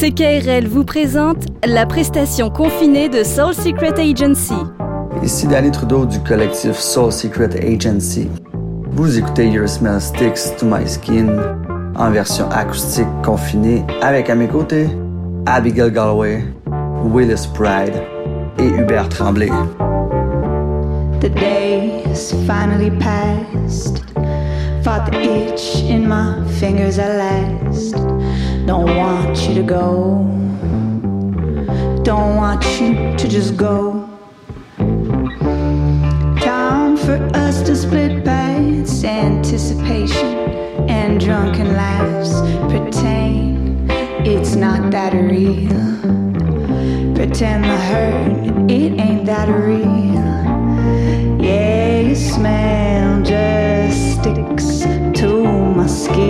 CKRL 0.00 0.66
vous 0.66 0.82
présente 0.82 1.44
la 1.62 1.84
prestation 1.84 2.48
confinée 2.48 3.10
de 3.10 3.22
Soul 3.22 3.52
Secret 3.52 3.92
Agency. 4.00 4.54
Ici 5.22 5.46
Danny 5.46 5.70
Trudeau 5.70 6.06
du 6.06 6.18
collectif 6.20 6.78
Soul 6.78 7.12
Secret 7.12 7.50
Agency. 7.62 8.26
Vous 8.92 9.18
écoutez 9.18 9.48
Your 9.48 9.68
Smell 9.68 10.00
Sticks 10.00 10.56
to 10.58 10.64
My 10.64 10.88
Skin 10.88 11.36
en 11.96 12.10
version 12.12 12.48
acoustique 12.48 13.04
confinée 13.22 13.84
avec 14.00 14.30
à 14.30 14.34
mes 14.34 14.48
côtés 14.48 14.88
Abigail 15.44 15.92
Galway, 15.92 16.44
Willis 17.04 17.46
Pride 17.52 18.00
et 18.58 18.68
Hubert 18.68 19.10
Tremblay. 19.10 19.50
The 21.20 21.28
days 21.28 22.32
finally 22.46 22.90
passed. 22.90 24.02
Fought 24.82 25.10
the 25.10 25.18
itch 25.20 25.82
in 25.90 26.08
my 26.08 26.42
fingers 26.58 26.98
at 26.98 27.18
last. 27.18 28.09
Don't 28.70 28.96
want 28.96 29.36
you 29.48 29.54
to 29.54 29.64
go. 29.64 30.22
Don't 32.04 32.36
want 32.36 32.62
you 32.80 33.16
to 33.16 33.26
just 33.26 33.56
go. 33.56 34.08
Time 36.38 36.96
for 36.96 37.18
us 37.34 37.62
to 37.62 37.74
split 37.74 38.24
paths. 38.24 39.02
Anticipation 39.02 40.36
and 40.88 41.20
drunken 41.20 41.72
laughs. 41.72 42.30
Pretend 42.70 43.90
it's 44.24 44.54
not 44.54 44.92
that 44.92 45.14
real. 45.14 45.66
Pretend 47.16 47.64
the 47.64 47.76
hurt, 47.90 48.70
it 48.70 48.92
ain't 49.00 49.26
that 49.26 49.48
real. 49.48 50.30
Yeah, 51.42 52.00
your 52.02 52.14
smell 52.14 53.20
just 53.24 54.20
sticks 54.20 54.84
to 55.20 55.44
my 55.74 55.88
skin. 55.88 56.29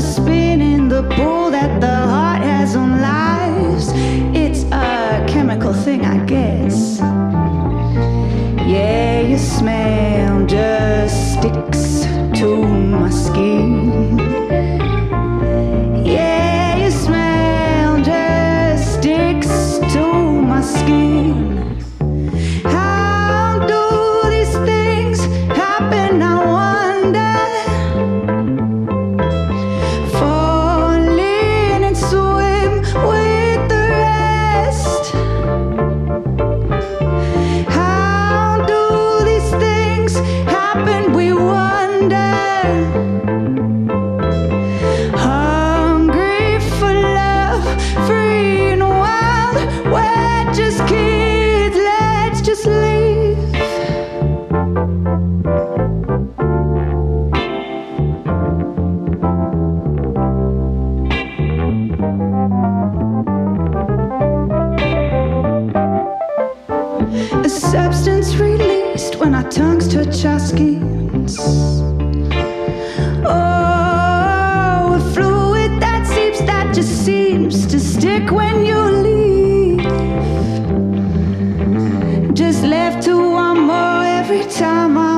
Spin 0.00 0.60
in 0.62 0.88
the 0.88 1.02
pull 1.14 1.50
that 1.50 1.80
the 1.80 2.19
just 76.72 77.04
seems 77.04 77.66
to 77.66 77.80
stick 77.80 78.30
when 78.30 78.64
you 78.64 78.78
leave. 79.06 79.80
Just 82.32 82.62
left 82.62 83.02
to 83.04 83.16
one 83.16 83.60
more 83.62 84.04
every 84.04 84.44
time 84.44 84.96
I'm 84.96 85.09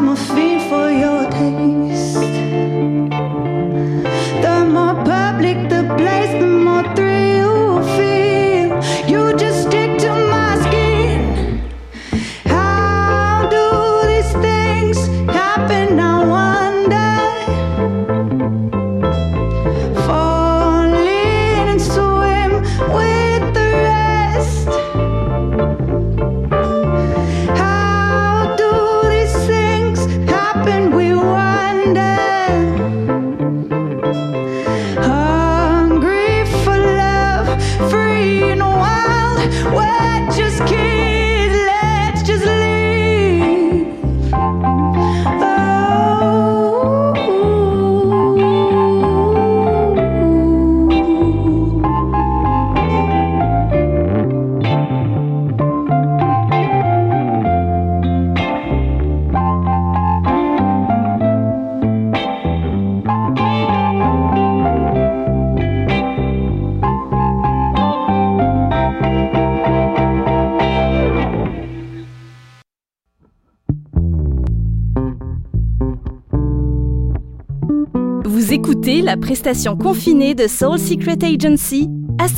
écoutez 78.52 79.00
la 79.00 79.16
prestation 79.16 79.78
confinée 79.78 80.34
de 80.34 80.46
Soul 80.46 80.78
Secret 80.78 81.16
Agency 81.24 81.88
à 82.18 82.28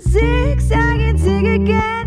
zigzag 0.00 1.00
and 1.00 1.18
zig 1.18 1.46
again 1.46 2.03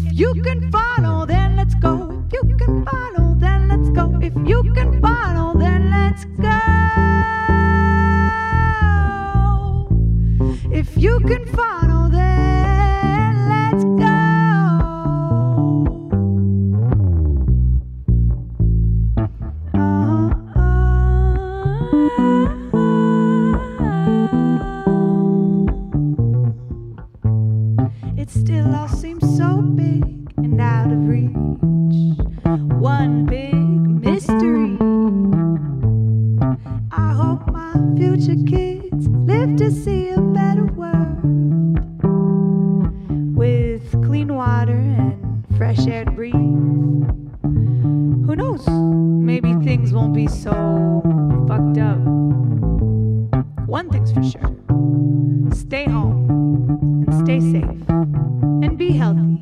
If 0.00 0.12
you 0.16 0.42
can 0.42 0.70
follow, 0.70 1.26
then 1.26 1.56
let's 1.56 1.74
go. 1.74 2.24
If 2.32 2.48
you 2.48 2.56
can 2.56 2.84
follow, 2.84 3.34
then 3.38 3.68
let's 3.68 3.88
go. 3.90 4.16
If 4.22 4.34
you 4.46 4.72
can 4.72 5.00
follow, 5.00 5.58
then 5.58 5.90
let's 5.90 6.24
go. 6.24 6.58
If 10.70 10.96
you 10.96 11.18
can 11.20 11.46
follow, 11.46 12.08
then 12.10 12.57
to 39.58 39.70
see 39.72 40.10
a 40.10 40.20
better 40.20 40.66
world 40.66 41.18
with 43.36 43.90
clean 44.06 44.32
water 44.32 44.78
and 44.78 45.44
fresh 45.56 45.84
air 45.88 46.04
to 46.04 46.12
breathe. 46.12 46.32
Who 46.32 48.36
knows? 48.36 48.68
Maybe 48.68 49.54
things 49.54 49.92
won't 49.92 50.14
be 50.14 50.28
so 50.28 51.02
fucked 51.48 51.78
up. 51.78 51.98
One 53.66 53.90
thing's 53.90 54.12
for 54.12 54.22
sure 54.22 54.54
stay 55.52 55.86
home 55.86 57.04
and 57.08 57.14
stay 57.24 57.40
safe 57.40 57.88
and 57.88 58.78
be 58.78 58.92
healthy. 58.92 59.40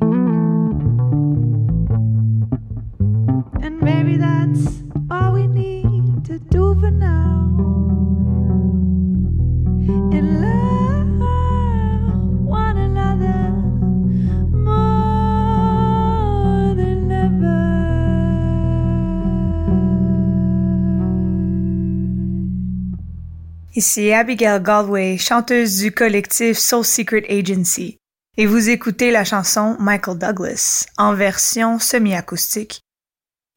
Ici 23.77 24.11
Abigail 24.11 24.59
Galway, 24.63 25.19
chanteuse 25.19 25.77
du 25.77 25.91
collectif 25.91 26.57
Soul 26.57 26.83
Secret 26.83 27.23
Agency, 27.29 27.99
et 28.35 28.47
vous 28.47 28.69
écoutez 28.69 29.11
la 29.11 29.23
chanson 29.23 29.77
Michael 29.79 30.17
Douglas 30.17 30.87
en 30.97 31.13
version 31.13 31.77
semi-acoustique. 31.77 32.81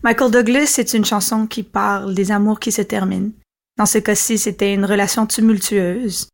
Michael 0.05 0.31
Douglas 0.31 0.75
est 0.77 0.93
une 0.93 1.07
chanson 1.07 1.47
qui 1.47 1.63
parle 1.63 2.15
des 2.15 2.33
amours 2.33 2.61
qui 2.61 2.71
se 2.71 2.83
terminent. 2.83 3.31
Dans 3.79 3.87
ce 3.87 3.97
cas-ci, 3.97 4.37
c'était 4.37 4.75
une 4.75 4.85
relation 4.85 5.27
tumultueuse 5.27 6.29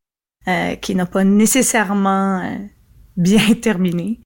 euh, 0.48 0.74
qui 0.74 0.96
n'a 0.96 1.06
pas 1.06 1.22
nécessairement 1.22 2.40
euh, 2.40 2.56
bien 3.16 3.54
terminé. 3.62 4.18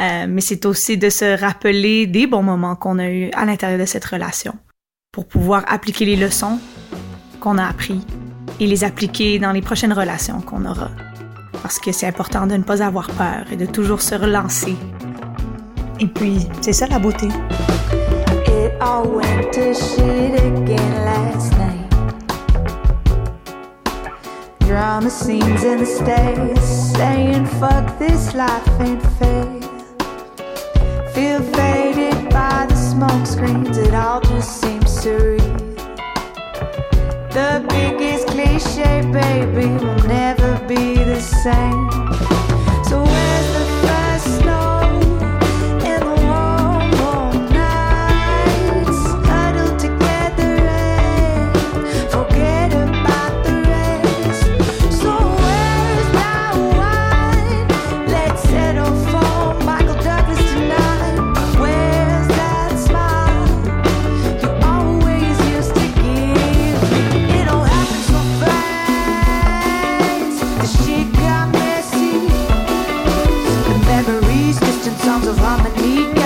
Euh, 0.00 0.26
mais 0.28 0.40
c'est 0.40 0.66
aussi 0.66 0.98
de 0.98 1.10
se 1.10 1.38
rappeler 1.40 2.08
des 2.08 2.26
bons 2.26 2.42
moments 2.42 2.74
qu'on 2.74 2.98
a 2.98 3.08
eus 3.08 3.30
à 3.34 3.44
l'intérieur 3.44 3.78
de 3.78 3.86
cette 3.86 4.04
relation 4.04 4.58
pour 5.12 5.28
pouvoir 5.28 5.62
appliquer 5.68 6.06
les 6.06 6.16
leçons 6.16 6.58
qu'on 7.38 7.56
a 7.56 7.68
appris 7.68 8.04
et 8.60 8.66
les 8.66 8.84
appliquer 8.84 9.38
dans 9.38 9.52
les 9.52 9.62
prochaines 9.62 9.92
relations 9.92 10.40
qu'on 10.40 10.64
aura. 10.64 10.90
Parce 11.62 11.78
que 11.78 11.92
c'est 11.92 12.06
important 12.06 12.46
de 12.46 12.56
ne 12.56 12.62
pas 12.62 12.82
avoir 12.82 13.08
peur 13.08 13.44
et 13.50 13.56
de 13.56 13.66
toujours 13.66 14.00
se 14.00 14.14
relancer. 14.14 14.76
Et 16.00 16.06
puis, 16.06 16.46
c'est 16.60 16.72
ça 16.72 16.86
la 16.86 16.98
beauté. 16.98 17.28
It 18.48 18.72
all 18.80 19.06
went 19.08 19.52
to 19.52 19.72
shit 19.74 20.34
again 20.34 21.04
last 21.04 21.52
night. 21.58 21.76
Drama 24.60 25.08
scenes 25.08 25.64
in 25.64 25.78
the 25.78 25.86
States, 25.86 26.92
saying 26.96 27.46
fuck 27.60 27.98
this 27.98 28.34
life 28.34 28.68
ain't 28.80 29.02
fair. 29.18 29.46
Feel 31.14 31.40
faded 31.54 32.28
by 32.30 32.66
the 32.68 32.74
smoke 32.74 33.26
screens, 33.26 33.78
it 33.78 33.94
all 33.94 34.20
just 34.20 34.60
seems 34.60 34.90
surreal. 34.90 35.75
The 37.36 37.62
biggest 37.68 38.28
cliche, 38.28 39.02
baby, 39.12 39.66
will 39.66 40.08
never 40.08 40.58
be 40.66 40.94
the 40.96 41.20
same. 41.20 41.90
So 42.88 43.04
where's 43.04 43.35
of 75.26 75.36
harmony 75.38 76.25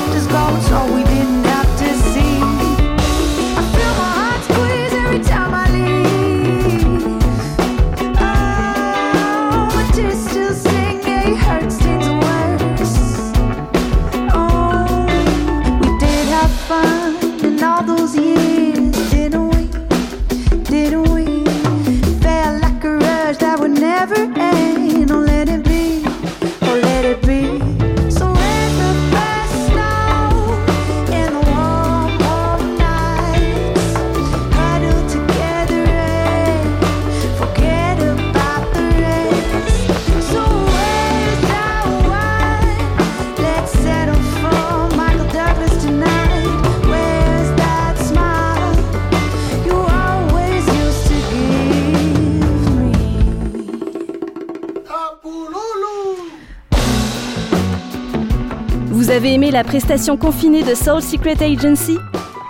Vous 59.11 59.17
avez 59.17 59.35
aimé 59.35 59.51
la 59.51 59.65
prestation 59.65 60.17
confinée 60.17 60.63
de 60.63 60.77
Soul 60.77 61.03
Secret 61.03 61.43
Agency? 61.43 61.99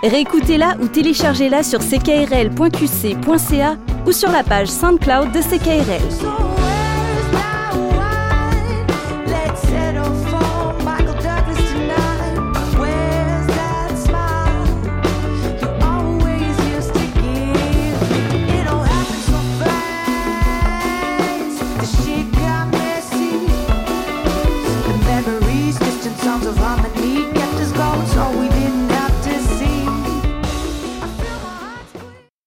Réécoutez-la 0.03 0.77
ou 0.79 0.87
téléchargez-la 0.87 1.63
sur 1.63 1.79
ckrl.qc.ca 1.79 3.77
ou 4.05 4.11
sur 4.11 4.29
la 4.29 4.43
page 4.43 4.67
SoundCloud 4.67 5.31
de 5.31 5.39
CKRL. 5.39 6.50